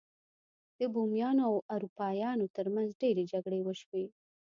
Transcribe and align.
د 0.79 0.81
بومیانو 0.93 1.41
او 1.49 1.55
اروپایانو 1.75 2.45
ترمنځ 2.55 2.89
ډیرې 3.01 3.23
جګړې 3.33 3.59
وشوې. 3.63 4.05